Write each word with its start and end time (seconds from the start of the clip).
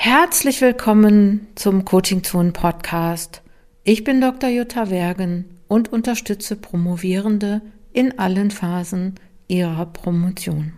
Herzlich 0.00 0.60
willkommen 0.60 1.48
zum 1.56 1.84
Coaching 1.84 2.22
Zone 2.22 2.52
Podcast. 2.52 3.42
Ich 3.82 4.04
bin 4.04 4.20
Dr. 4.20 4.48
Jutta 4.48 4.90
Wergen 4.90 5.58
und 5.66 5.92
unterstütze 5.92 6.54
Promovierende 6.54 7.62
in 7.92 8.16
allen 8.16 8.52
Phasen 8.52 9.16
ihrer 9.48 9.86
Promotion. 9.86 10.74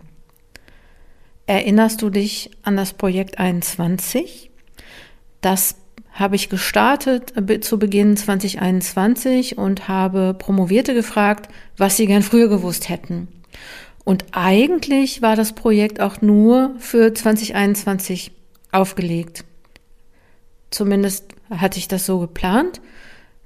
Erinnerst 1.45 2.01
du 2.01 2.09
dich 2.09 2.49
an 2.63 2.75
das 2.75 2.93
Projekt 2.93 3.37
21? 3.37 4.49
Das 5.39 5.75
habe 6.13 6.35
ich 6.35 6.49
gestartet 6.49 7.33
zu 7.63 7.77
Beginn 7.77 8.17
2021 8.17 9.55
und 9.55 9.87
habe 9.87 10.33
Promovierte 10.33 10.95
gefragt, 10.95 11.47
was 11.77 11.95
sie 11.95 12.07
gern 12.07 12.23
früher 12.23 12.49
gewusst 12.49 12.89
hätten. 12.89 13.27
Und 14.03 14.25
eigentlich 14.31 15.21
war 15.21 15.35
das 15.35 15.53
Projekt 15.53 16.01
auch 16.01 16.21
nur 16.21 16.73
für 16.79 17.13
2021 17.13 18.31
aufgelegt. 18.71 19.43
Zumindest 20.69 21.25
hatte 21.49 21.79
ich 21.79 21.87
das 21.87 22.05
so 22.05 22.19
geplant. 22.19 22.81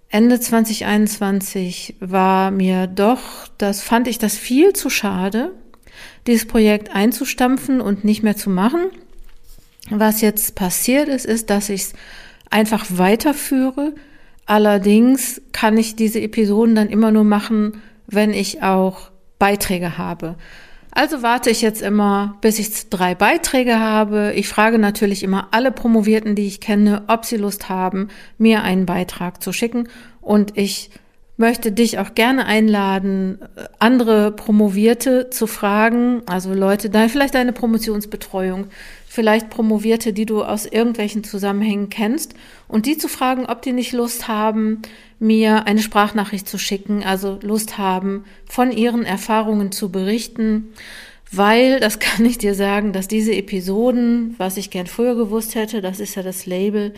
Ende 0.10 0.40
2021 0.40 1.96
war 2.00 2.52
mir 2.52 2.88
doch, 2.88 3.48
das 3.58 3.82
fand 3.82 4.08
ich 4.08 4.20
das 4.20 4.38
viel 4.38 4.74
zu 4.74 4.90
schade, 4.90 5.52
dieses 6.28 6.48
Projekt 6.48 6.96
einzustampfen 6.96 7.82
und 7.82 8.04
nicht 8.04 8.24
mehr 8.24 8.38
zu 8.38 8.50
machen. 8.50 8.86
Was 9.90 10.22
jetzt 10.22 10.56
passiert 10.56 11.10
ist, 11.10 11.26
ist, 11.26 11.50
dass 11.50 11.70
ich 11.70 11.82
es 11.82 11.94
einfach 12.50 12.86
weiterführe. 12.90 13.94
Allerdings 14.46 15.42
kann 15.52 15.78
ich 15.78 15.96
diese 15.96 16.22
Episoden 16.22 16.76
dann 16.76 16.90
immer 16.90 17.12
nur 17.12 17.24
machen, 17.24 17.82
wenn 18.08 18.32
ich 18.32 18.64
auch 18.64 19.10
Beiträge 19.40 19.98
habe. 19.98 20.36
Also 20.98 21.22
warte 21.22 21.50
ich 21.50 21.62
jetzt 21.62 21.82
immer, 21.82 22.38
bis 22.40 22.58
ich 22.58 22.90
drei 22.90 23.16
Beiträge 23.16 23.80
habe. 23.80 24.32
Ich 24.34 24.48
frage 24.48 24.80
natürlich 24.80 25.24
immer 25.24 25.50
alle 25.52 25.74
Promovierten, 25.74 26.36
die 26.36 26.48
ich 26.48 26.62
kenne, 26.62 27.04
ob 27.08 27.26
sie 27.26 27.36
Lust 27.36 27.68
haben, 27.68 28.08
mir 28.38 28.64
einen 28.64 28.86
Beitrag 28.86 29.44
zu 29.44 29.52
schicken. 29.52 29.90
Und 30.22 30.58
ich 30.58 30.90
möchte 31.38 31.72
dich 31.72 32.00
auch 32.00 32.16
gerne 32.16 32.46
einladen, 32.46 33.40
andere 33.80 34.32
Promovierte 34.32 35.30
zu 35.30 35.48
fragen, 35.48 36.22
also 36.28 36.54
Leute, 36.54 36.90
dein, 36.90 37.10
vielleicht 37.10 37.36
deine 37.36 37.52
Promotionsbetreuung, 37.52 38.68
vielleicht 39.08 39.50
Promovierte, 39.50 40.14
die 40.14 40.26
du 40.26 40.44
aus 40.44 40.66
irgendwelchen 40.66 41.24
Zusammenhängen 41.24 41.90
kennst, 41.90 42.36
und 42.68 42.86
die 42.86 42.98
zu 42.98 43.10
fragen, 43.10 43.46
ob 43.46 43.62
die 43.62 43.74
nicht 43.74 43.92
Lust 43.92 44.28
haben, 44.30 44.82
mir 45.20 45.68
eine 45.68 45.82
Sprachnachricht 45.82 46.48
zu 46.48 46.58
schicken, 46.58 47.04
also 47.04 47.38
Lust 47.42 47.78
haben, 47.78 48.24
von 48.46 48.72
ihren 48.72 49.04
Erfahrungen 49.04 49.74
zu 49.74 49.92
berichten, 49.92 50.74
weil, 51.32 51.80
das 51.82 52.00
kann 52.00 52.26
ich 52.26 52.38
dir 52.38 52.56
sagen, 52.56 52.94
dass 52.94 53.10
diese 53.10 53.34
Episoden, 53.36 54.36
was 54.38 54.56
ich 54.56 54.70
gern 54.70 54.88
früher 54.88 55.16
gewusst 55.16 55.56
hätte, 55.56 55.82
das 55.82 56.00
ist 56.00 56.16
ja 56.16 56.24
das 56.24 56.46
Label, 56.46 56.94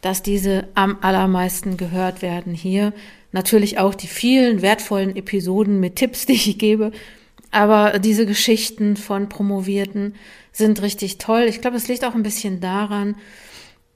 dass 0.00 0.22
diese 0.22 0.68
am 0.74 0.98
allermeisten 1.00 1.76
gehört 1.76 2.22
werden 2.22 2.52
hier. 2.52 2.92
Natürlich 3.32 3.78
auch 3.78 3.94
die 3.94 4.06
vielen 4.06 4.62
wertvollen 4.62 5.16
Episoden 5.16 5.80
mit 5.80 5.96
Tipps, 5.96 6.26
die 6.26 6.32
ich 6.32 6.58
gebe, 6.58 6.92
aber 7.50 7.98
diese 7.98 8.26
Geschichten 8.26 8.96
von 8.96 9.28
Promovierten 9.28 10.14
sind 10.52 10.82
richtig 10.82 11.18
toll. 11.18 11.42
Ich 11.48 11.60
glaube, 11.60 11.76
es 11.76 11.88
liegt 11.88 12.04
auch 12.04 12.14
ein 12.14 12.22
bisschen 12.22 12.60
daran, 12.60 13.16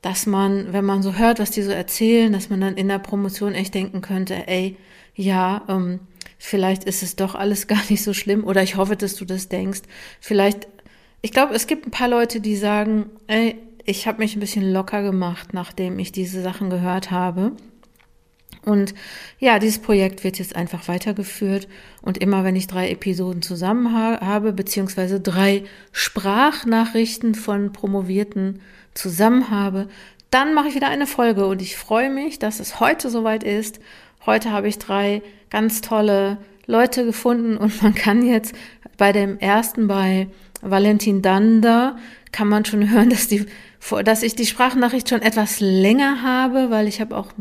dass 0.03 0.27
man, 0.27 0.72
wenn 0.72 0.84
man 0.84 1.03
so 1.03 1.14
hört, 1.14 1.39
was 1.39 1.50
die 1.50 1.62
so 1.62 1.70
erzählen, 1.70 2.33
dass 2.33 2.48
man 2.48 2.61
dann 2.61 2.77
in 2.77 2.89
der 2.89 2.98
Promotion 2.98 3.55
echt 3.55 3.75
denken 3.75 4.00
könnte, 4.00 4.47
ey, 4.47 4.77
ja, 5.14 5.62
ähm, 5.69 6.00
vielleicht 6.39 6.84
ist 6.84 7.03
es 7.03 7.17
doch 7.17 7.34
alles 7.34 7.67
gar 7.67 7.83
nicht 7.91 8.03
so 8.03 8.15
schlimm 8.15 8.44
oder 8.44 8.62
ich 8.62 8.77
hoffe, 8.77 8.97
dass 8.97 9.17
du 9.17 9.25
das 9.25 9.48
denkst. 9.48 9.83
Vielleicht, 10.20 10.69
ich 11.22 11.33
glaube, 11.33 11.55
es 11.55 11.67
gibt 11.67 11.87
ein 11.87 11.91
paar 11.91 12.09
Leute, 12.09 12.41
die 12.41 12.56
sagen, 12.56 13.11
ey, 13.27 13.56
ich 13.84 14.06
habe 14.06 14.19
mich 14.19 14.37
ein 14.37 14.41
bisschen 14.41 14.72
locker 14.72 15.03
gemacht, 15.03 15.53
nachdem 15.53 15.98
ich 15.98 16.12
diese 16.12 16.42
Sachen 16.42 16.70
gehört 16.70 17.11
habe. 17.11 17.53
Und 18.65 18.94
ja, 19.38 19.59
dieses 19.59 19.78
Projekt 19.78 20.22
wird 20.22 20.38
jetzt 20.38 20.54
einfach 20.54 20.88
weitergeführt. 20.88 21.69
Und 22.03 22.19
immer 22.19 22.44
wenn 22.44 22.56
ich 22.56 22.66
drei 22.66 22.91
Episoden 22.91 23.43
zusammen 23.43 23.93
ha 23.94 24.21
habe, 24.21 24.53
beziehungsweise 24.53 25.21
drei 25.21 25.65
Sprachnachrichten 25.93 27.34
von 27.34 27.72
Promovierten 27.72 28.60
zusammen 28.94 29.50
habe, 29.50 29.88
dann 30.31 30.54
mache 30.54 30.69
ich 30.69 30.75
wieder 30.75 30.88
eine 30.88 31.06
Folge. 31.06 31.47
Und 31.47 31.62
ich 31.62 31.76
freue 31.76 32.10
mich, 32.10 32.38
dass 32.38 32.60
es 32.60 32.81
heute 32.81 33.10
soweit 33.10 33.44
ist. 33.44 33.81
Heute 34.26 34.53
habe 34.53 34.69
ich 34.69 34.78
drei 34.78 35.22
ganz 35.49 35.81
tolle 35.81 36.38
Leute 36.66 37.04
gefunden 37.04 37.56
und 37.56 37.82
man 37.82 37.94
kann 37.94 38.25
jetzt 38.25 38.54
bei 38.97 39.12
dem 39.12 39.38
ersten, 39.38 39.88
bei 39.88 40.28
Valentin 40.60 41.22
Danda, 41.22 41.97
kann 42.32 42.49
man 42.49 42.65
schon 42.65 42.91
hören, 42.93 43.10
dass 43.10 43.28
die 43.28 43.47
dass 44.05 44.23
ich 44.23 44.35
die 44.35 44.47
Sprachnachricht 44.47 45.09
schon 45.09 45.23
etwas 45.23 45.61
länger 45.61 46.23
habe, 46.23 46.71
weil 46.71 46.87
ich 46.87 47.01
habe 47.01 47.17
auch, 47.17 47.33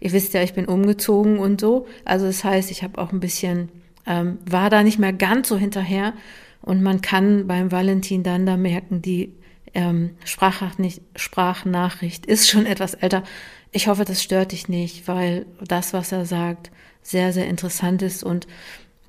ihr 0.00 0.12
wisst 0.12 0.34
ja, 0.34 0.42
ich 0.42 0.54
bin 0.54 0.66
umgezogen 0.66 1.38
und 1.38 1.60
so. 1.60 1.86
Also 2.04 2.26
das 2.26 2.44
heißt, 2.44 2.70
ich 2.70 2.82
habe 2.82 2.98
auch 3.00 3.12
ein 3.12 3.20
bisschen, 3.20 3.70
ähm, 4.06 4.38
war 4.48 4.70
da 4.70 4.82
nicht 4.82 4.98
mehr 4.98 5.12
ganz 5.12 5.48
so 5.48 5.56
hinterher. 5.56 6.12
Und 6.60 6.82
man 6.82 7.00
kann 7.00 7.46
beim 7.46 7.72
Valentin 7.72 8.22
dann 8.22 8.44
da 8.44 8.56
merken, 8.56 9.00
die 9.00 9.32
ähm, 9.74 10.10
Sprachnachricht, 10.24 11.02
Sprachnachricht 11.16 12.26
ist 12.26 12.48
schon 12.48 12.66
etwas 12.66 12.94
älter. 12.94 13.22
Ich 13.70 13.88
hoffe, 13.88 14.04
das 14.04 14.22
stört 14.22 14.52
dich 14.52 14.68
nicht, 14.68 15.08
weil 15.08 15.46
das, 15.66 15.92
was 15.92 16.12
er 16.12 16.26
sagt, 16.26 16.70
sehr, 17.02 17.32
sehr 17.32 17.46
interessant 17.46 18.02
ist. 18.02 18.24
Und 18.24 18.46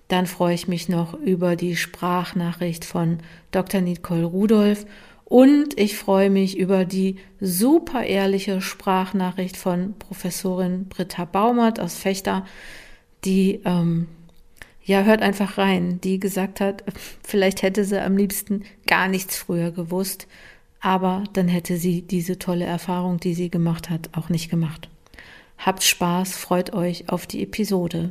dann 0.07 0.25
freue 0.25 0.53
ich 0.53 0.67
mich 0.67 0.89
noch 0.89 1.13
über 1.13 1.55
die 1.55 1.75
Sprachnachricht 1.75 2.85
von 2.85 3.19
Dr. 3.51 3.81
Nicole 3.81 4.25
Rudolph. 4.25 4.85
Und 5.29 5.79
ich 5.79 5.95
freue 5.95 6.31
mich 6.31 6.57
über 6.57 6.85
die 6.85 7.17
super 7.39 8.03
ehrliche 8.03 8.61
Sprachnachricht 8.61 9.57
von 9.57 9.93
Professorin 9.93 10.85
Britta 10.85 11.25
Baumert 11.25 11.79
aus 11.79 11.95
Fechter, 11.95 12.45
die 13.23 13.61
ähm, 13.63 14.07
ja 14.83 15.03
hört 15.03 15.21
einfach 15.21 15.59
rein, 15.59 16.01
die 16.01 16.19
gesagt 16.19 16.59
hat, 16.59 16.83
vielleicht 17.23 17.61
hätte 17.61 17.85
sie 17.85 18.01
am 18.03 18.17
liebsten 18.17 18.63
gar 18.87 19.07
nichts 19.07 19.37
früher 19.37 19.69
gewusst, 19.69 20.25
aber 20.81 21.25
dann 21.33 21.47
hätte 21.47 21.77
sie 21.77 22.01
diese 22.01 22.39
tolle 22.39 22.65
Erfahrung, 22.65 23.19
die 23.19 23.35
sie 23.35 23.51
gemacht 23.51 23.91
hat, 23.91 24.09
auch 24.13 24.29
nicht 24.29 24.49
gemacht. 24.49 24.89
Habt 25.59 25.83
Spaß, 25.83 26.37
freut 26.37 26.73
euch 26.73 27.09
auf 27.09 27.27
die 27.27 27.43
Episode. 27.43 28.09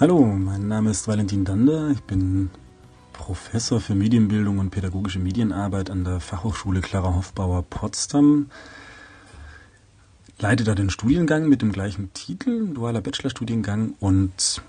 Hallo, 0.00 0.24
mein 0.24 0.66
Name 0.66 0.90
ist 0.90 1.06
Valentin 1.06 1.44
Dander, 1.44 1.90
ich 1.90 2.02
bin 2.02 2.50
Professor 3.24 3.80
für 3.80 3.94
Medienbildung 3.94 4.58
und 4.58 4.68
pädagogische 4.68 5.18
Medienarbeit 5.18 5.88
an 5.88 6.04
der 6.04 6.20
Fachhochschule 6.20 6.82
Clara 6.82 7.14
Hofbauer 7.14 7.62
Potsdam. 7.62 8.50
Leite 10.38 10.62
da 10.62 10.74
den 10.74 10.90
Studiengang 10.90 11.48
mit 11.48 11.62
dem 11.62 11.72
gleichen 11.72 12.12
Titel, 12.12 12.74
dualer 12.74 13.00
Bachelorstudiengang 13.00 13.94
und 13.98 14.60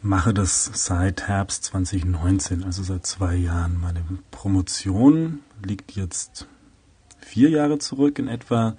mache 0.00 0.32
das 0.32 0.70
seit 0.74 1.26
Herbst 1.26 1.64
2019, 1.64 2.62
also 2.62 2.84
seit 2.84 3.04
zwei 3.04 3.34
Jahren. 3.34 3.80
Meine 3.80 4.04
Promotion 4.30 5.40
liegt 5.60 5.96
jetzt 5.96 6.46
vier 7.18 7.50
Jahre 7.50 7.80
zurück 7.80 8.20
in 8.20 8.28
etwa. 8.28 8.76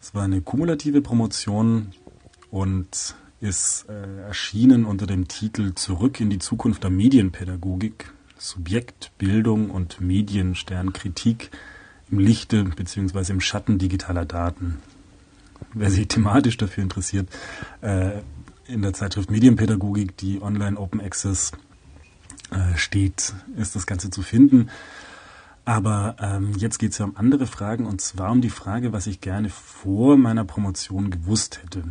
Es 0.00 0.14
war 0.14 0.22
eine 0.22 0.40
kumulative 0.40 1.02
Promotion 1.02 1.92
und 2.50 3.14
ist 3.40 3.86
äh, 3.88 4.22
erschienen 4.22 4.84
unter 4.84 5.06
dem 5.06 5.28
Titel 5.28 5.74
Zurück 5.74 6.20
in 6.20 6.30
die 6.30 6.38
Zukunft 6.38 6.82
der 6.82 6.90
Medienpädagogik, 6.90 8.12
Subjekt, 8.38 9.12
Bildung 9.18 9.70
und 9.70 10.00
Mediensternkritik 10.00 11.50
im 12.10 12.18
Lichte 12.18 12.64
bzw. 12.64 13.32
im 13.32 13.40
Schatten 13.40 13.78
digitaler 13.78 14.24
Daten. 14.24 14.78
Wer 15.72 15.90
sich 15.90 16.08
thematisch 16.08 16.56
dafür 16.56 16.82
interessiert, 16.82 17.28
äh, 17.80 18.20
in 18.66 18.82
der 18.82 18.92
Zeitschrift 18.92 19.30
Medienpädagogik, 19.30 20.16
die 20.16 20.40
online 20.40 20.78
Open 20.78 21.00
Access 21.00 21.52
äh, 22.50 22.76
steht, 22.76 23.34
ist 23.56 23.76
das 23.76 23.86
Ganze 23.86 24.10
zu 24.10 24.22
finden. 24.22 24.70
Aber 25.66 26.16
ähm, 26.20 26.52
jetzt 26.58 26.78
geht 26.78 26.92
es 26.92 26.98
ja 26.98 27.06
um 27.06 27.16
andere 27.16 27.46
Fragen 27.46 27.86
und 27.86 28.00
zwar 28.00 28.30
um 28.30 28.40
die 28.42 28.50
Frage, 28.50 28.92
was 28.92 29.06
ich 29.06 29.20
gerne 29.20 29.48
vor 29.48 30.16
meiner 30.16 30.44
Promotion 30.44 31.10
gewusst 31.10 31.62
hätte 31.62 31.84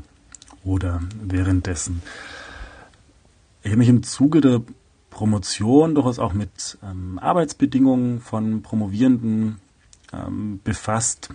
oder 0.64 1.02
währenddessen. 1.22 2.02
Ich 3.62 3.70
habe 3.70 3.78
mich 3.78 3.90
im 3.90 4.04
Zuge 4.04 4.42
der 4.42 4.62
Promotion 5.10 5.96
durchaus 5.96 6.20
auch 6.20 6.34
mit 6.34 6.78
ähm, 6.84 7.20
Arbeitsbedingungen 7.20 8.20
von 8.20 8.64
Promovierenden 8.64 9.58
ähm, 10.12 10.60
befasst, 10.64 11.30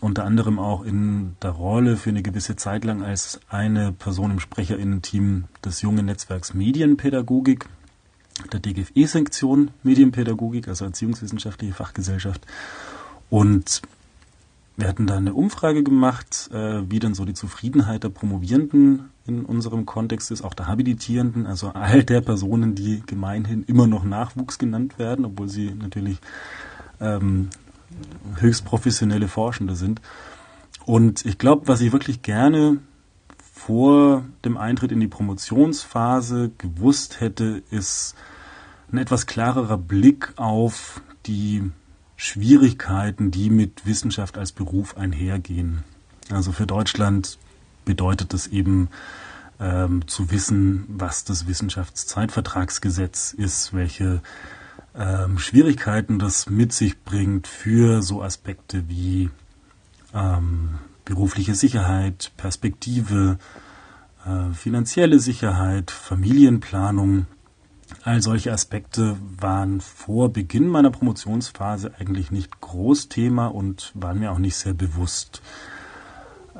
unter 0.00 0.24
anderem 0.24 0.58
auch 0.58 0.84
in 0.84 1.36
der 1.42 1.50
Rolle 1.50 1.96
für 1.96 2.10
eine 2.10 2.22
gewisse 2.22 2.56
Zeit 2.56 2.84
lang 2.84 3.02
als 3.02 3.40
eine 3.48 3.92
Person 3.92 4.30
im 4.30 4.40
Sprecherinnen-Team 4.40 5.44
des 5.64 5.82
jungen 5.82 6.06
Netzwerks 6.06 6.54
Medienpädagogik, 6.54 7.66
der 8.52 8.60
DGFE-Sektion 8.60 9.70
Medienpädagogik, 9.82 10.68
also 10.68 10.84
Erziehungswissenschaftliche 10.84 11.74
Fachgesellschaft. 11.74 12.46
Und 13.30 13.82
wir 14.76 14.88
hatten 14.88 15.06
da 15.06 15.16
eine 15.16 15.34
Umfrage 15.34 15.84
gemacht, 15.84 16.50
äh, 16.52 16.82
wie 16.90 16.98
denn 16.98 17.14
so 17.14 17.24
die 17.24 17.34
Zufriedenheit 17.34 18.02
der 18.02 18.08
Promovierenden 18.08 19.10
in 19.26 19.44
unserem 19.44 19.86
Kontext 19.86 20.30
ist, 20.30 20.42
auch 20.42 20.54
der 20.54 20.66
Habilitierenden, 20.66 21.46
also 21.46 21.68
all 21.68 22.02
der 22.02 22.20
Personen, 22.20 22.74
die 22.74 23.02
gemeinhin 23.06 23.64
immer 23.64 23.86
noch 23.86 24.04
Nachwuchs 24.04 24.58
genannt 24.58 24.98
werden, 24.98 25.24
obwohl 25.24 25.48
sie 25.48 25.70
natürlich 25.70 26.18
ähm, 27.00 27.50
höchst 28.36 28.64
professionelle 28.64 29.28
Forschende 29.28 29.76
sind. 29.76 30.00
Und 30.84 31.24
ich 31.24 31.38
glaube, 31.38 31.68
was 31.68 31.80
ich 31.80 31.92
wirklich 31.92 32.22
gerne 32.22 32.78
vor 33.52 34.24
dem 34.44 34.56
Eintritt 34.56 34.92
in 34.92 35.00
die 35.00 35.08
Promotionsphase 35.08 36.50
gewusst 36.58 37.20
hätte, 37.20 37.62
ist 37.70 38.14
ein 38.92 38.98
etwas 38.98 39.26
klarerer 39.26 39.78
Blick 39.78 40.32
auf 40.36 41.00
die 41.26 41.70
Schwierigkeiten, 42.16 43.30
die 43.30 43.50
mit 43.50 43.86
Wissenschaft 43.86 44.38
als 44.38 44.52
Beruf 44.52 44.96
einhergehen. 44.96 45.84
Also 46.30 46.52
für 46.52 46.66
Deutschland 46.66 47.38
bedeutet 47.84 48.32
es 48.34 48.46
eben 48.46 48.88
ähm, 49.60 50.06
zu 50.06 50.30
wissen, 50.30 50.84
was 50.88 51.24
das 51.24 51.46
Wissenschaftszeitvertragsgesetz 51.46 53.32
ist, 53.32 53.72
welche 53.72 54.22
ähm, 54.94 55.38
Schwierigkeiten 55.38 56.18
das 56.18 56.48
mit 56.48 56.72
sich 56.72 57.02
bringt 57.02 57.46
für 57.46 58.02
so 58.02 58.22
Aspekte 58.22 58.88
wie 58.88 59.30
ähm, 60.14 60.78
berufliche 61.04 61.54
Sicherheit, 61.54 62.32
Perspektive, 62.36 63.38
äh, 64.24 64.52
finanzielle 64.54 65.18
Sicherheit, 65.18 65.90
Familienplanung. 65.90 67.26
All 68.02 68.22
solche 68.22 68.52
Aspekte 68.52 69.16
waren 69.38 69.80
vor 69.80 70.32
Beginn 70.32 70.68
meiner 70.68 70.90
Promotionsphase 70.90 71.92
eigentlich 71.98 72.30
nicht 72.30 72.60
Großthema 72.60 73.46
und 73.46 73.92
waren 73.94 74.18
mir 74.18 74.32
auch 74.32 74.38
nicht 74.38 74.56
sehr 74.56 74.74
bewusst. 74.74 75.42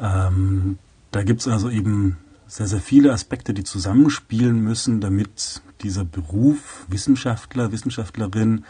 Ähm, 0.00 0.78
da 1.10 1.22
gibt 1.22 1.40
es 1.40 1.48
also 1.48 1.70
eben 1.70 2.18
sehr, 2.46 2.66
sehr 2.66 2.80
viele 2.80 3.12
Aspekte, 3.12 3.54
die 3.54 3.64
zusammenspielen 3.64 4.60
müssen, 4.62 5.00
damit 5.00 5.62
dieser 5.82 6.04
Beruf 6.04 6.84
Wissenschaftler, 6.88 7.72
Wissenschaftlerin, 7.72 8.64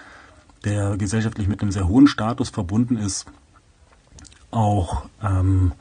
der 0.65 0.97
gesellschaftlich 0.97 1.49
mit 1.49 1.61
einem 1.61 1.73
sehr 1.73 1.89
hohen 1.89 2.07
Status 2.07 2.51
verbunden 2.51 2.97
ist, 2.97 3.27
auch 4.51 5.07
ähm, 5.23 5.73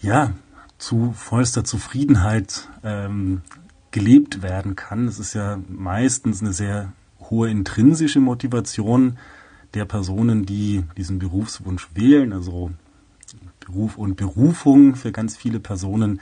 ja, 0.00 0.32
zu 0.78 1.12
vollster 1.12 1.64
Zufriedenheit 1.64 2.68
ähm, 2.82 3.42
gelebt 3.92 4.42
werden 4.42 4.74
kann. 4.74 5.06
Es 5.06 5.18
ist 5.18 5.34
ja 5.34 5.58
meistens 5.68 6.40
eine 6.40 6.52
sehr 6.52 6.92
hohe 7.30 7.50
intrinsische 7.50 8.20
Motivation 8.20 9.18
der 9.74 9.84
Personen, 9.84 10.44
die 10.44 10.84
diesen 10.96 11.18
Berufswunsch 11.18 11.88
wählen, 11.94 12.32
also 12.32 12.72
Beruf 13.60 13.96
und 13.96 14.16
Berufung 14.16 14.96
für 14.96 15.12
ganz 15.12 15.36
viele 15.36 15.60
Personen. 15.60 16.20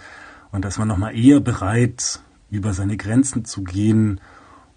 Und 0.53 0.65
dass 0.65 0.79
man 0.79 0.89
nochmal 0.89 1.17
eher 1.17 1.41
bereit, 1.41 2.21
über 2.51 2.75
seine 2.75 2.97
Grenzen 2.97 3.45
zu 3.45 3.63
gehen 3.63 4.21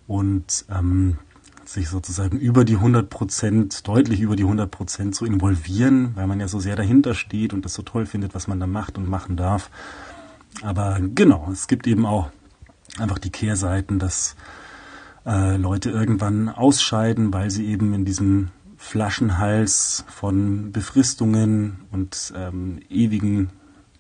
und 0.07 0.65
ähm, 0.69 1.17
sich 1.65 1.89
sozusagen 1.89 2.37
über 2.37 2.65
die 2.65 2.75
100 2.75 3.09
Prozent, 3.09 3.87
deutlich 3.87 4.21
über 4.21 4.35
die 4.35 4.43
100 4.43 4.69
Prozent 4.69 5.15
zu 5.15 5.25
involvieren, 5.25 6.11
weil 6.15 6.27
man 6.27 6.39
ja 6.39 6.47
so 6.47 6.59
sehr 6.59 6.75
dahinter 6.75 7.15
steht 7.15 7.53
und 7.53 7.65
das 7.65 7.73
so 7.73 7.81
toll 7.81 8.05
findet, 8.05 8.35
was 8.35 8.47
man 8.47 8.59
da 8.59 8.67
macht 8.67 8.97
und 8.97 9.09
machen 9.09 9.37
darf. 9.37 9.69
Aber 10.61 10.99
genau, 11.01 11.49
es 11.51 11.67
gibt 11.67 11.87
eben 11.87 12.05
auch 12.05 12.29
einfach 12.99 13.19
die 13.19 13.31
Kehrseiten, 13.31 13.99
dass 13.99 14.35
äh, 15.25 15.57
Leute 15.57 15.89
irgendwann 15.89 16.49
ausscheiden, 16.49 17.33
weil 17.33 17.49
sie 17.49 17.65
eben 17.67 17.93
in 17.93 18.05
diesem 18.05 18.51
Flaschenhals 18.77 20.03
von 20.09 20.71
Befristungen 20.71 21.85
und 21.91 22.33
ähm, 22.35 22.79
ewigen 22.89 23.49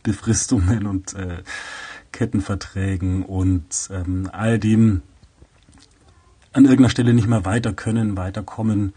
Befristungen 0.03 0.85
und 0.85 1.13
äh, 1.13 1.43
Kettenverträgen 2.11 3.23
und 3.23 3.89
ähm, 3.91 4.29
all 4.31 4.59
dem 4.59 5.01
an 6.51 6.65
irgendeiner 6.65 6.89
Stelle 6.89 7.13
nicht 7.13 7.27
mehr 7.27 7.45
weiter 7.45 7.73
können, 7.73 8.15
weiterkommen 8.15 8.93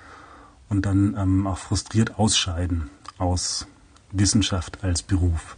und 0.68 0.84
dann 0.84 1.16
ähm, 1.16 1.46
auch 1.46 1.58
frustriert 1.58 2.18
ausscheiden 2.18 2.90
aus 3.16 3.66
Wissenschaft 4.12 4.84
als 4.84 5.02
Beruf. 5.02 5.56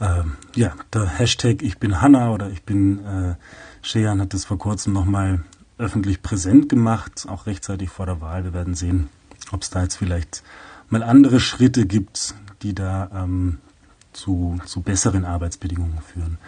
Ähm, 0.00 0.36
ja, 0.54 0.74
der 0.92 1.06
Hashtag 1.06 1.62
Ich 1.62 1.78
bin 1.78 2.00
Hanna 2.00 2.32
oder 2.32 2.50
Ich 2.50 2.62
bin 2.62 3.04
äh, 3.04 3.34
Shean 3.82 4.20
hat 4.20 4.34
das 4.34 4.44
vor 4.44 4.58
kurzem 4.58 4.92
nochmal 4.92 5.44
öffentlich 5.78 6.22
präsent 6.22 6.68
gemacht, 6.68 7.26
auch 7.28 7.46
rechtzeitig 7.46 7.90
vor 7.90 8.06
der 8.06 8.20
Wahl. 8.20 8.44
Wir 8.44 8.54
werden 8.54 8.74
sehen, 8.74 9.08
ob 9.52 9.62
es 9.62 9.70
da 9.70 9.82
jetzt 9.82 9.96
vielleicht 9.96 10.42
mal 10.88 11.02
andere 11.02 11.40
Schritte 11.40 11.86
gibt, 11.86 12.34
die 12.62 12.74
da 12.74 13.10
ähm, 13.14 13.58
zu, 14.12 14.58
zu 14.66 14.82
besseren 14.82 15.24
Arbeitsbedingungen 15.24 16.00
führen. 16.02 16.38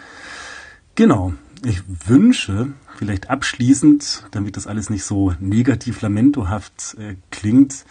Genau, 0.95 1.33
ich 1.65 1.81
wünsche, 2.07 2.73
vielleicht 2.97 3.29
abschließend, 3.29 4.25
damit 4.31 4.57
das 4.57 4.67
alles 4.67 4.89
nicht 4.89 5.05
so 5.05 5.33
negativ 5.39 6.01
lamentohaft 6.01 6.95
äh, 6.99 7.15
klingt, 7.31 7.85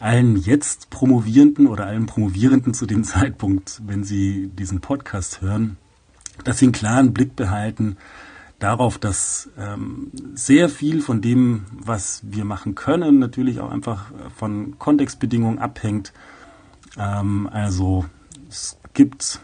allen 0.00 0.36
jetzt 0.36 0.90
Promovierenden 0.90 1.66
oder 1.66 1.86
allen 1.86 2.06
Promovierenden 2.06 2.74
zu 2.74 2.86
dem 2.86 3.04
Zeitpunkt, 3.04 3.80
wenn 3.86 4.04
sie 4.04 4.48
diesen 4.48 4.80
Podcast 4.80 5.40
hören, 5.40 5.76
dass 6.44 6.58
sie 6.58 6.66
einen 6.66 6.72
klaren 6.72 7.12
Blick 7.12 7.36
behalten 7.36 7.96
darauf, 8.60 8.98
dass 8.98 9.48
ähm, 9.58 10.10
sehr 10.34 10.68
viel 10.68 11.00
von 11.00 11.20
dem, 11.20 11.64
was 11.72 12.20
wir 12.22 12.44
machen 12.44 12.74
können, 12.74 13.18
natürlich 13.18 13.58
auch 13.58 13.70
einfach 13.70 14.12
von 14.36 14.78
Kontextbedingungen 14.78 15.58
abhängt. 15.58 16.12
Ähm, 16.96 17.48
also 17.50 18.04
es 18.48 18.78
gibt 18.94 19.40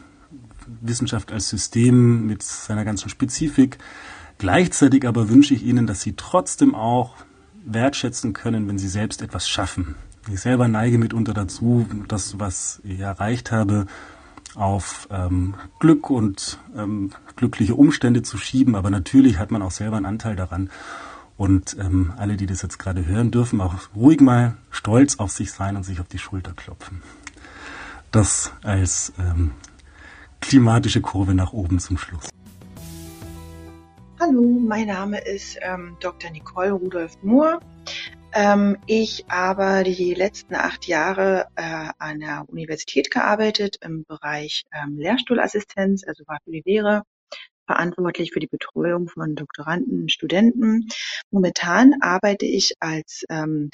Wissenschaft 0.81 1.33
als 1.33 1.49
System 1.49 2.27
mit 2.27 2.43
seiner 2.43 2.85
ganzen 2.85 3.09
Spezifik. 3.09 3.79
Gleichzeitig 4.39 5.09
aber 5.09 5.29
wünsche 5.31 5.55
ich 5.55 5.65
Ihnen, 5.65 5.87
dass 5.87 6.03
Sie 6.03 6.13
trotzdem 6.15 6.75
auch 6.75 7.15
wertschätzen 7.65 8.33
können, 8.35 8.69
wenn 8.69 8.79
Sie 8.79 8.89
selbst 8.89 9.23
etwas 9.23 9.49
schaffen. 9.49 9.97
Ich 10.29 10.41
selber 10.41 10.67
neige 10.67 10.99
mitunter 10.99 11.35
dazu, 11.35 11.87
das, 12.09 12.41
was 12.41 12.81
ich 12.83 12.99
erreicht 12.99 13.53
habe, 13.53 13.87
auf 14.57 15.07
ähm, 15.11 15.55
Glück 15.79 16.11
und 16.11 16.59
ähm, 16.77 17.13
glückliche 17.37 17.77
Umstände 17.77 18.23
zu 18.23 18.37
schieben, 18.37 18.75
aber 18.75 18.91
natürlich 18.91 19.39
hat 19.39 19.53
man 19.53 19.63
auch 19.63 19.71
selber 19.71 19.99
einen 19.99 20.07
Anteil 20.07 20.35
daran. 20.35 20.71
Und 21.37 21.77
ähm, 21.79 22.13
alle, 22.17 22.37
die 22.37 22.47
das 22.47 22.63
jetzt 22.63 22.79
gerade 22.79 23.07
hören, 23.07 23.31
dürfen 23.31 23.61
auch 23.61 23.75
ruhig 23.95 24.21
mal 24.21 24.57
stolz 24.71 25.19
auf 25.21 25.31
sich 25.31 25.53
sein 25.53 25.77
und 25.77 25.85
sich 25.85 26.01
auf 26.01 26.09
die 26.09 26.19
Schulter 26.19 26.55
klopfen. 26.55 27.03
Das 28.11 28.53
als 28.63 29.13
ähm, 29.21 29.53
klimatische 30.41 31.03
Kurve 31.03 31.35
nach 31.35 31.53
oben 31.53 31.79
zum 31.79 31.99
Schluss. 31.99 32.31
Hallo, 34.19 34.43
mein 34.67 34.89
Name 34.89 35.19
ist 35.21 35.59
ähm, 35.61 35.97
Dr. 36.01 36.31
Nicole 36.31 36.73
Rudolf 36.73 37.13
Mohr. 37.23 37.61
Ähm, 38.39 38.77
ich 38.87 39.25
habe 39.31 39.83
die 39.83 40.13
letzten 40.13 40.57
acht 40.57 40.87
Jahre 40.87 41.47
äh, 41.57 41.89
an 41.99 42.21
der 42.21 42.45
Universität 42.47 43.11
gearbeitet 43.11 43.79
im 43.81 44.05
Bereich 44.05 44.65
ähm, 44.75 44.99
Lehrstuhlassistenz, 44.99 46.05
also 46.07 46.23
war 46.27 46.37
für 46.45 46.51
die 46.51 46.63
Lehre 46.63 47.05
verantwortlich 47.65 48.33
für 48.35 48.41
die 48.41 48.47
Betreuung 48.47 49.09
von 49.09 49.37
Doktoranden 49.37 50.11
Studenten. 50.11 50.87
Momentan 51.31 51.95
arbeite 52.03 52.45
ich 52.45 52.75
als 52.79 53.25
ähm, 53.31 53.71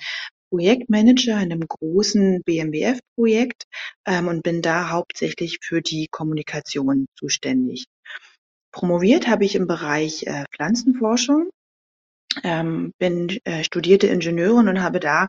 Projektmanager 0.50 1.42
in 1.42 1.50
einem 1.50 1.66
großen 1.66 2.42
BMWF-Projekt 2.44 3.64
ähm, 4.06 4.28
und 4.28 4.44
bin 4.44 4.62
da 4.62 4.90
hauptsächlich 4.90 5.58
für 5.60 5.82
die 5.82 6.06
Kommunikation 6.08 7.06
zuständig. 7.18 7.86
Promoviert 8.70 9.26
habe 9.26 9.44
ich 9.44 9.56
im 9.56 9.66
Bereich 9.66 10.22
äh, 10.28 10.44
Pflanzenforschung, 10.54 11.50
ähm, 12.42 12.92
bin 12.98 13.28
äh, 13.44 13.64
studierte 13.64 14.06
Ingenieurin 14.06 14.68
und 14.68 14.82
habe 14.82 15.00
da 15.00 15.28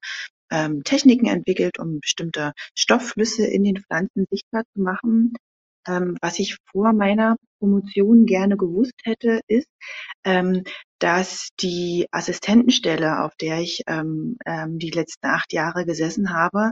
ähm, 0.51 0.83
Techniken 0.83 1.27
entwickelt, 1.27 1.79
um 1.79 2.00
bestimmte 2.00 2.53
Stoffflüsse 2.75 3.45
in 3.45 3.63
den 3.63 3.77
Pflanzen 3.77 4.25
sichtbar 4.29 4.63
zu 4.74 4.81
machen. 4.81 5.33
Ähm, 5.88 6.17
was 6.22 6.39
ich 6.39 6.57
vor 6.72 6.93
meiner 6.93 7.36
Promotion 7.60 8.25
gerne 8.25 8.55
gewusst 8.55 8.93
hätte, 9.03 9.41
ist, 9.48 9.67
ähm, 10.24 10.63
dass 11.03 11.50
die 11.60 12.07
Assistentenstelle, 12.12 13.25
auf 13.25 13.36
der 13.36 13.60
ich 13.60 13.83
ähm, 13.88 14.38
ähm, 14.45 14.79
die 14.79 14.89
letzten 14.89 15.25
acht 15.25 15.51
Jahre 15.51 15.86
gesessen 15.86 16.33
habe, 16.33 16.72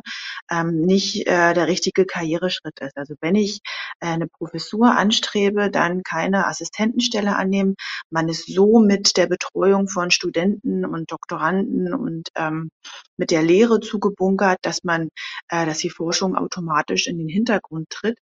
ähm, 0.49 0.79
nicht 0.83 1.27
äh, 1.27 1.53
der 1.53 1.67
richtige 1.67 2.05
Karriereschritt 2.05 2.79
ist. 2.79 2.95
Also 2.95 3.15
wenn 3.19 3.35
ich 3.35 3.59
äh, 3.99 4.05
eine 4.05 4.27
Professur 4.27 4.95
anstrebe, 4.95 5.69
dann 5.69 6.03
keine 6.03 6.47
Assistentenstelle 6.47 7.35
annehmen. 7.35 7.75
Man 8.09 8.29
ist 8.29 8.47
so 8.47 8.79
mit 8.79 9.17
der 9.17 9.27
Betreuung 9.27 9.89
von 9.89 10.11
Studenten 10.11 10.85
und 10.85 11.11
Doktoranden 11.11 11.93
und 11.93 12.29
ähm, 12.37 12.71
mit 13.17 13.31
der 13.31 13.43
Lehre 13.43 13.81
zugebunkert, 13.81 14.59
dass 14.61 14.85
man, 14.85 15.09
äh, 15.49 15.65
dass 15.65 15.79
die 15.79 15.89
Forschung 15.89 16.37
automatisch 16.37 17.07
in 17.07 17.17
den 17.17 17.27
Hintergrund 17.27 17.89
tritt. 17.89 18.17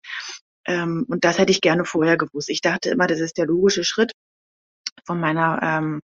Ähm, 0.66 1.04
und 1.08 1.24
das 1.24 1.38
hätte 1.38 1.50
ich 1.50 1.60
gerne 1.60 1.84
vorher 1.84 2.16
gewusst. 2.16 2.48
Ich 2.48 2.60
dachte 2.60 2.90
immer, 2.90 3.08
das 3.08 3.18
ist 3.18 3.38
der 3.38 3.46
logische 3.46 3.82
Schritt 3.82 4.12
von 5.06 5.20
meiner 5.20 5.60
ähm, 5.62 6.00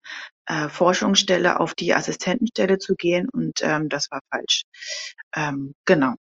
äh, 0.47 0.69
Forschungsstelle 0.69 1.61
auf 1.61 1.75
die 1.75 1.95
Assistentenstelle 1.95 2.79
zu 2.79 2.95
gehen 2.95 3.29
und 3.29 3.61
ähm, 3.63 3.89
das 3.89 4.11
war 4.11 4.21
falsch. 4.31 4.63
Ähm, 5.37 5.75
genau. 5.85 6.15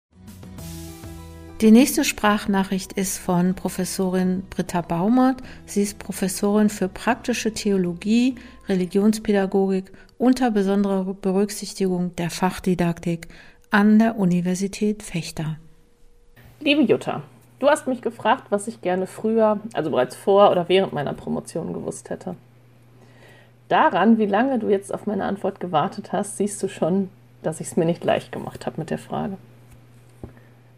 Die 1.60 1.70
nächste 1.70 2.04
Sprachnachricht 2.04 2.94
ist 2.94 3.18
von 3.18 3.54
Professorin 3.54 4.44
Britta 4.48 4.80
Baumert. 4.80 5.42
Sie 5.66 5.82
ist 5.82 5.98
Professorin 5.98 6.70
für 6.70 6.88
praktische 6.88 7.52
Theologie, 7.52 8.36
Religionspädagogik 8.66 9.92
unter 10.16 10.50
besonderer 10.50 11.12
Berücksichtigung 11.12 12.16
der 12.16 12.30
Fachdidaktik 12.30 13.28
an 13.70 13.98
der 13.98 14.16
Universität 14.16 15.02
Fechter. 15.02 15.58
Liebe 16.60 16.80
Jutta, 16.80 17.22
du 17.58 17.68
hast 17.68 17.86
mich 17.86 18.00
gefragt, 18.00 18.44
was 18.50 18.66
ich 18.66 18.80
gerne 18.80 19.06
früher, 19.06 19.60
also 19.74 19.90
bereits 19.90 20.16
vor 20.16 20.50
oder 20.50 20.68
während 20.70 20.94
meiner 20.94 21.12
Promotion 21.12 21.74
gewusst 21.74 22.08
hätte. 22.08 22.36
Daran, 23.70 24.18
wie 24.18 24.26
lange 24.26 24.58
du 24.58 24.68
jetzt 24.68 24.92
auf 24.92 25.06
meine 25.06 25.24
Antwort 25.24 25.60
gewartet 25.60 26.12
hast, 26.12 26.36
siehst 26.36 26.60
du 26.60 26.66
schon, 26.66 27.08
dass 27.42 27.60
ich 27.60 27.68
es 27.68 27.76
mir 27.76 27.84
nicht 27.84 28.04
leicht 28.04 28.32
gemacht 28.32 28.66
habe 28.66 28.80
mit 28.80 28.90
der 28.90 28.98
Frage. 28.98 29.36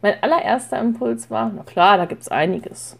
Mein 0.02 0.22
allererster 0.22 0.78
Impuls 0.78 1.30
war, 1.30 1.50
na 1.56 1.62
klar, 1.62 1.96
da 1.96 2.04
gibt 2.04 2.20
es 2.20 2.28
einiges. 2.28 2.98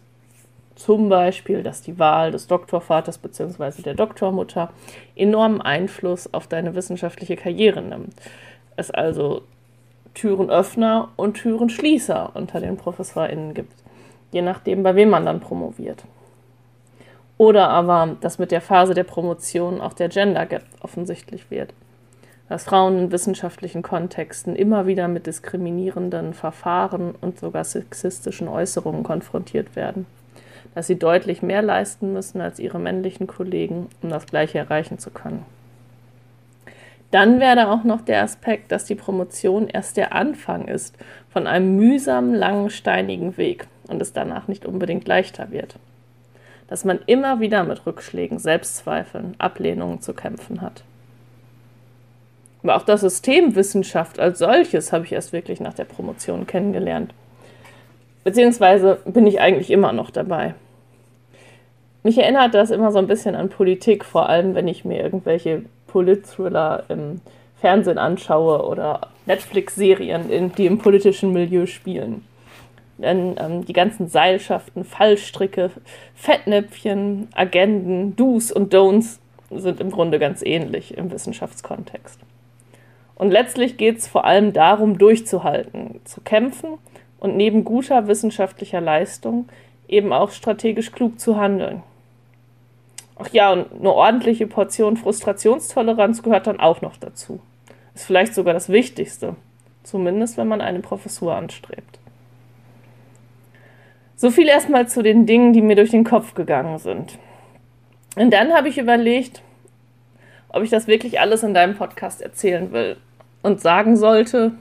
Zum 0.75 1.09
Beispiel, 1.09 1.61
dass 1.61 1.83
die 1.83 1.99
Wahl 1.99 2.31
des 2.31 2.47
Doktorvaters 2.47 3.19
bzw. 3.19 3.83
der 3.83 3.93
Doktormutter 3.93 4.71
enormen 5.15 5.61
Einfluss 5.61 6.33
auf 6.33 6.47
deine 6.47 6.73
wissenschaftliche 6.73 7.35
Karriere 7.35 7.83
nimmt. 7.83 8.15
Es 8.75 8.89
also 8.89 9.43
Türenöffner 10.15 11.09
und 11.17 11.35
Türenschließer 11.35 12.31
unter 12.33 12.59
den 12.59 12.77
ProfessorInnen 12.77 13.53
gibt, 13.53 13.75
je 14.31 14.41
nachdem, 14.41 14.81
bei 14.81 14.95
wem 14.95 15.11
man 15.11 15.27
dann 15.27 15.39
promoviert. 15.39 16.03
Oder 17.37 17.69
aber, 17.69 18.15
dass 18.21 18.39
mit 18.39 18.51
der 18.51 18.61
Phase 18.61 18.93
der 18.93 19.03
Promotion 19.03 19.81
auch 19.81 19.93
der 19.93 20.09
Gender 20.09 20.45
Gap 20.45 20.63
offensichtlich 20.81 21.49
wird. 21.49 21.73
Dass 22.49 22.65
Frauen 22.65 22.97
in 22.99 23.11
wissenschaftlichen 23.11 23.81
Kontexten 23.81 24.55
immer 24.55 24.85
wieder 24.85 25.07
mit 25.07 25.25
diskriminierenden 25.25 26.33
Verfahren 26.33 27.15
und 27.19 27.39
sogar 27.39 27.63
sexistischen 27.63 28.47
Äußerungen 28.47 29.03
konfrontiert 29.03 29.75
werden 29.75 30.05
dass 30.75 30.87
sie 30.87 30.97
deutlich 30.97 31.41
mehr 31.41 31.61
leisten 31.61 32.13
müssen 32.13 32.41
als 32.41 32.59
ihre 32.59 32.79
männlichen 32.79 33.27
Kollegen, 33.27 33.89
um 34.01 34.09
das 34.09 34.25
Gleiche 34.25 34.59
erreichen 34.59 34.99
zu 34.99 35.11
können. 35.11 35.45
Dann 37.11 37.39
wäre 37.39 37.69
auch 37.69 37.83
noch 37.83 38.01
der 38.01 38.23
Aspekt, 38.23 38.71
dass 38.71 38.85
die 38.85 38.95
Promotion 38.95 39.67
erst 39.67 39.97
der 39.97 40.13
Anfang 40.13 40.67
ist 40.67 40.97
von 41.29 41.45
einem 41.45 41.75
mühsamen, 41.75 42.33
langen, 42.33 42.71
steinigen 42.71 43.37
Weg 43.37 43.67
und 43.87 44.01
es 44.01 44.13
danach 44.13 44.47
nicht 44.47 44.65
unbedingt 44.65 45.07
leichter 45.07 45.51
wird. 45.51 45.75
Dass 46.67 46.85
man 46.85 46.99
immer 47.05 47.39
wieder 47.39 47.63
mit 47.63 47.85
Rückschlägen, 47.85 48.39
Selbstzweifeln, 48.39 49.35
Ablehnungen 49.37 50.01
zu 50.01 50.13
kämpfen 50.13 50.61
hat. 50.61 50.83
Aber 52.63 52.77
auch 52.77 52.83
das 52.83 53.01
System 53.01 53.55
Wissenschaft 53.55 54.19
als 54.19 54.39
solches 54.39 54.93
habe 54.93 55.05
ich 55.05 55.11
erst 55.11 55.33
wirklich 55.33 55.59
nach 55.59 55.73
der 55.73 55.83
Promotion 55.83 56.47
kennengelernt. 56.47 57.13
Beziehungsweise 58.23 58.99
bin 59.05 59.27
ich 59.27 59.41
eigentlich 59.41 59.69
immer 59.69 59.91
noch 59.91 60.09
dabei. 60.09 60.55
Mich 62.03 62.17
erinnert 62.17 62.53
das 62.53 62.71
immer 62.71 62.91
so 62.91 62.99
ein 62.99 63.07
bisschen 63.07 63.35
an 63.35 63.49
Politik, 63.49 64.05
vor 64.05 64.29
allem 64.29 64.55
wenn 64.55 64.67
ich 64.67 64.85
mir 64.85 65.01
irgendwelche 65.01 65.63
Polit-Thriller 65.87 66.83
im 66.89 67.21
Fernsehen 67.59 67.97
anschaue 67.97 68.65
oder 68.65 69.07
Netflix-Serien, 69.25 70.51
die 70.57 70.65
im 70.65 70.79
politischen 70.79 71.31
Milieu 71.31 71.65
spielen. 71.65 72.25
Denn 72.97 73.35
ähm, 73.39 73.65
die 73.65 73.73
ganzen 73.73 74.07
Seilschaften, 74.07 74.83
Fallstricke, 74.83 75.71
Fettnäpfchen, 76.15 77.27
Agenden, 77.33 78.15
Do's 78.15 78.51
und 78.51 78.73
Don'ts 78.73 79.19
sind 79.49 79.79
im 79.79 79.91
Grunde 79.91 80.19
ganz 80.19 80.41
ähnlich 80.41 80.97
im 80.97 81.11
Wissenschaftskontext. 81.11 82.19
Und 83.15 83.31
letztlich 83.31 83.77
geht 83.77 83.99
es 83.99 84.07
vor 84.07 84.25
allem 84.25 84.53
darum, 84.53 84.97
durchzuhalten, 84.97 86.01
zu 86.03 86.21
kämpfen 86.21 86.77
und 87.19 87.37
neben 87.37 87.63
guter 87.63 88.07
wissenschaftlicher 88.07 88.81
Leistung 88.81 89.47
eben 89.87 90.11
auch 90.11 90.31
strategisch 90.31 90.91
klug 90.91 91.19
zu 91.19 91.37
handeln. 91.37 91.83
Ach 93.15 93.29
ja, 93.31 93.51
und 93.51 93.67
eine 93.79 93.93
ordentliche 93.93 94.47
Portion 94.47 94.97
Frustrationstoleranz 94.97 96.23
gehört 96.23 96.47
dann 96.47 96.59
auch 96.59 96.81
noch 96.81 96.97
dazu. 96.97 97.39
Ist 97.93 98.05
vielleicht 98.05 98.33
sogar 98.33 98.53
das 98.53 98.69
Wichtigste, 98.69 99.35
zumindest 99.83 100.37
wenn 100.37 100.47
man 100.47 100.61
eine 100.61 100.79
Professur 100.79 101.35
anstrebt. 101.35 101.99
So 104.15 104.31
viel 104.31 104.47
erstmal 104.47 104.87
zu 104.87 105.01
den 105.01 105.25
Dingen, 105.25 105.53
die 105.53 105.61
mir 105.61 105.75
durch 105.75 105.91
den 105.91 106.03
Kopf 106.03 106.33
gegangen 106.33 106.77
sind. 106.77 107.17
Und 108.15 108.31
dann 108.31 108.53
habe 108.53 108.69
ich 108.69 108.77
überlegt, 108.77 109.41
ob 110.49 110.63
ich 110.63 110.69
das 110.69 110.87
wirklich 110.87 111.19
alles 111.19 111.43
in 111.43 111.53
deinem 111.53 111.75
Podcast 111.75 112.21
erzählen 112.21 112.71
will 112.71 112.97
und 113.41 113.59
sagen 113.59 113.97
sollte 113.97 114.51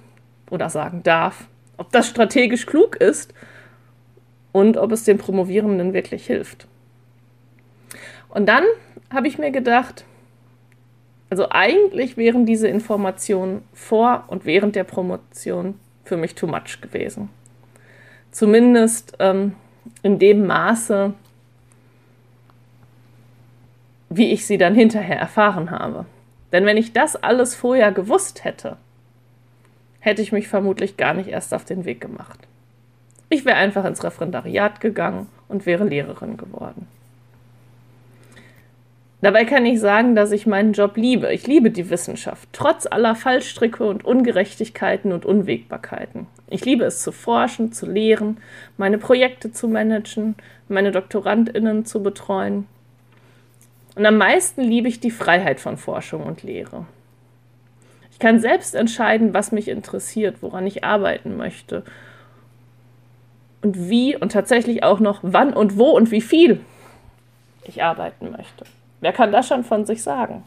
oder 0.50 0.70
sagen 0.70 1.02
darf 1.02 1.46
ob 1.82 1.90
das 1.90 2.06
strategisch 2.06 2.66
klug 2.66 2.94
ist 2.94 3.34
und 4.52 4.76
ob 4.76 4.92
es 4.92 5.02
den 5.02 5.18
Promovierenden 5.18 5.92
wirklich 5.92 6.26
hilft. 6.26 6.68
Und 8.28 8.46
dann 8.46 8.62
habe 9.12 9.26
ich 9.26 9.36
mir 9.36 9.50
gedacht, 9.50 10.04
also 11.28 11.48
eigentlich 11.50 12.16
wären 12.16 12.46
diese 12.46 12.68
Informationen 12.68 13.62
vor 13.72 14.24
und 14.28 14.44
während 14.44 14.76
der 14.76 14.84
Promotion 14.84 15.74
für 16.04 16.16
mich 16.16 16.36
too 16.36 16.46
much 16.46 16.80
gewesen. 16.80 17.30
Zumindest 18.32 19.14
ähm, 19.20 19.54
in 20.02 20.18
dem 20.18 20.46
Maße, 20.46 21.14
wie 24.08 24.32
ich 24.32 24.46
sie 24.46 24.58
dann 24.58 24.74
hinterher 24.74 25.18
erfahren 25.18 25.70
habe. 25.70 26.06
Denn 26.50 26.66
wenn 26.66 26.76
ich 26.76 26.92
das 26.92 27.16
alles 27.16 27.54
vorher 27.54 27.92
gewusst 27.92 28.44
hätte, 28.44 28.76
hätte 30.00 30.22
ich 30.22 30.32
mich 30.32 30.48
vermutlich 30.48 30.96
gar 30.96 31.14
nicht 31.14 31.28
erst 31.28 31.54
auf 31.54 31.64
den 31.64 31.84
Weg 31.84 32.00
gemacht. 32.00 32.40
Ich 33.28 33.44
wäre 33.44 33.56
einfach 33.56 33.84
ins 33.84 34.04
Referendariat 34.04 34.80
gegangen 34.80 35.28
und 35.48 35.64
wäre 35.64 35.84
Lehrerin 35.84 36.36
geworden. 36.36 36.86
Dabei 39.22 39.44
kann 39.44 39.64
ich 39.64 39.78
sagen, 39.78 40.16
dass 40.16 40.32
ich 40.32 40.46
meinen 40.46 40.72
Job 40.72 40.96
liebe. 40.96 41.32
Ich 41.32 41.46
liebe 41.46 41.70
die 41.70 41.88
Wissenschaft, 41.88 42.48
trotz 42.52 42.86
aller 42.86 43.14
Fallstricke 43.14 43.84
und 43.84 44.04
Ungerechtigkeiten 44.04 45.12
und 45.12 45.24
Unwägbarkeiten. 45.24 46.26
Ich 46.52 46.64
liebe 46.64 46.84
es 46.84 47.02
zu 47.02 47.12
forschen, 47.12 47.72
zu 47.72 47.86
lehren, 47.86 48.38
meine 48.76 48.98
Projekte 48.98 49.52
zu 49.52 49.68
managen, 49.68 50.36
meine 50.68 50.92
Doktorandinnen 50.92 51.84
zu 51.84 52.02
betreuen. 52.02 52.66
Und 53.94 54.06
am 54.06 54.16
meisten 54.16 54.62
liebe 54.62 54.88
ich 54.88 55.00
die 55.00 55.10
Freiheit 55.10 55.60
von 55.60 55.76
Forschung 55.76 56.22
und 56.22 56.42
Lehre 56.42 56.86
kann 58.22 58.38
selbst 58.38 58.76
entscheiden, 58.76 59.34
was 59.34 59.50
mich 59.50 59.66
interessiert, 59.66 60.42
woran 60.42 60.64
ich 60.64 60.84
arbeiten 60.84 61.36
möchte. 61.36 61.82
Und 63.62 63.88
wie 63.90 64.16
und 64.16 64.30
tatsächlich 64.30 64.84
auch 64.84 65.00
noch 65.00 65.18
wann 65.22 65.52
und 65.52 65.76
wo 65.76 65.90
und 65.90 66.12
wie 66.12 66.20
viel 66.20 66.60
ich 67.64 67.82
arbeiten 67.82 68.30
möchte. 68.30 68.64
Wer 69.00 69.12
kann 69.12 69.32
das 69.32 69.48
schon 69.48 69.64
von 69.64 69.86
sich 69.86 70.04
sagen? 70.04 70.44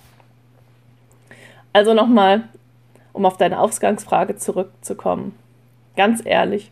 Also 1.73 1.93
nochmal, 1.93 2.43
um 3.11 3.25
auf 3.25 3.35
deine 3.35 3.59
Ausgangsfrage 3.59 4.37
zurückzukommen. 4.37 5.37
Ganz 5.95 6.21
ehrlich, 6.25 6.71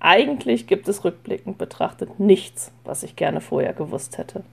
eigentlich 0.00 0.66
gibt 0.66 0.88
es 0.88 1.04
rückblickend 1.04 1.58
betrachtet 1.58 2.20
nichts, 2.20 2.72
was 2.84 3.02
ich 3.02 3.16
gerne 3.16 3.40
vorher 3.40 3.72
gewusst 3.72 4.18
hätte. 4.18 4.44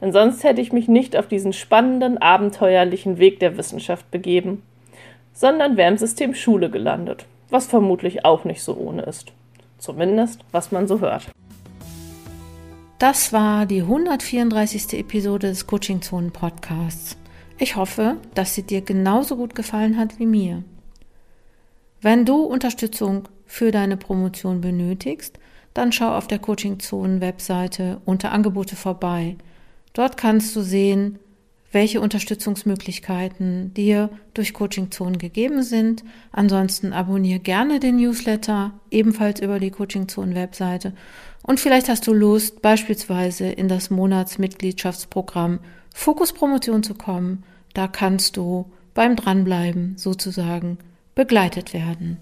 Denn 0.00 0.12
sonst 0.12 0.44
hätte 0.44 0.60
ich 0.60 0.72
mich 0.72 0.88
nicht 0.88 1.16
auf 1.16 1.26
diesen 1.26 1.52
spannenden, 1.52 2.18
abenteuerlichen 2.18 3.18
Weg 3.18 3.40
der 3.40 3.56
Wissenschaft 3.56 4.10
begeben 4.10 4.62
sondern 5.38 5.76
wäre 5.76 5.92
im 5.92 5.98
System 5.98 6.34
Schule 6.34 6.68
gelandet, 6.68 7.24
was 7.48 7.68
vermutlich 7.68 8.24
auch 8.24 8.44
nicht 8.44 8.60
so 8.60 8.76
ohne 8.76 9.02
ist. 9.02 9.32
Zumindest, 9.78 10.40
was 10.50 10.72
man 10.72 10.88
so 10.88 10.98
hört. 10.98 11.28
Das 12.98 13.32
war 13.32 13.64
die 13.64 13.82
134. 13.82 14.98
Episode 14.98 15.46
des 15.46 15.68
Coaching 15.68 16.02
Zonen 16.02 16.32
Podcasts. 16.32 17.16
Ich 17.56 17.76
hoffe, 17.76 18.16
dass 18.34 18.56
sie 18.56 18.64
dir 18.64 18.80
genauso 18.80 19.36
gut 19.36 19.54
gefallen 19.54 19.96
hat 19.96 20.18
wie 20.18 20.26
mir. 20.26 20.64
Wenn 22.00 22.24
du 22.24 22.42
Unterstützung 22.42 23.28
für 23.44 23.72
deine 23.72 23.96
Promotion 23.96 24.60
benötigst, 24.60 25.38
dann 25.74 25.92
schau 25.92 26.16
auf 26.16 26.28
der 26.28 26.38
Coaching 26.38 26.78
Zonen 26.78 27.20
Webseite 27.20 28.00
unter 28.04 28.32
Angebote 28.32 28.76
vorbei. 28.76 29.36
Dort 29.94 30.16
kannst 30.16 30.54
du 30.54 30.60
sehen, 30.60 31.18
welche 31.72 32.00
Unterstützungsmöglichkeiten 32.00 33.74
dir 33.74 34.10
durch 34.32 34.54
Coaching 34.54 34.90
Zone 34.90 35.18
gegeben 35.18 35.62
sind. 35.62 36.02
Ansonsten 36.32 36.92
abonniere 36.92 37.40
gerne 37.40 37.80
den 37.80 37.96
Newsletter, 37.96 38.72
ebenfalls 38.90 39.40
über 39.40 39.58
die 39.58 39.70
Coaching 39.70 40.08
Zone 40.08 40.34
Webseite. 40.34 40.94
Und 41.42 41.60
vielleicht 41.60 41.88
hast 41.88 42.06
du 42.06 42.12
Lust, 42.12 42.62
beispielsweise 42.62 43.48
in 43.48 43.68
das 43.68 43.90
Monatsmitgliedschaftsprogramm 43.90 45.60
Fokus 45.94 46.32
Promotion 46.32 46.82
zu 46.82 46.94
kommen. 46.94 47.42
Da 47.74 47.88
kannst 47.88 48.36
du 48.36 48.70
beim 48.94 49.16
Dranbleiben 49.16 49.94
sozusagen 49.96 50.78
begleitet 51.18 51.74
werden. 51.74 52.16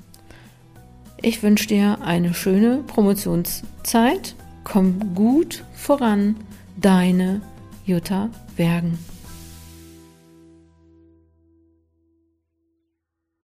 Ich 1.20 1.42
wünsche 1.42 1.68
dir 1.68 1.98
eine 2.02 2.32
schöne 2.32 2.78
Promotionszeit. 2.86 4.34
Komm 4.64 5.14
gut 5.14 5.64
voran. 5.74 6.36
Deine 6.78 7.42
Jutta 7.84 8.30
Bergen. 8.56 8.98